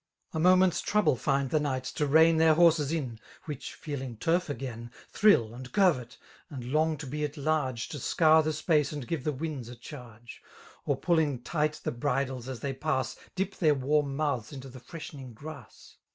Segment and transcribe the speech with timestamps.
[0.33, 4.89] A moment's trouble find the knights to rein Their horses in^ which, feeling turf again.
[5.13, 6.17] Thrill^ and curvet,
[6.49, 9.75] and long to be at large To scour the space and give the winds a
[9.75, 10.39] charge^
[10.87, 15.35] Or pulling tight the bridles, as' they pass^ Dip their warm mouths into the freshening
[15.35, 15.97] grass.